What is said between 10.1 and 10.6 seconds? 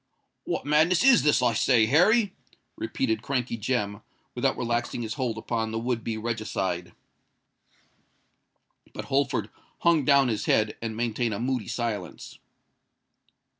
his